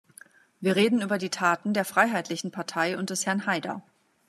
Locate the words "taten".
1.29-1.75